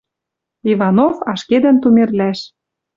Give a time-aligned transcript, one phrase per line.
[0.71, 2.39] Иванов ашкедӹн Тумерлӓш.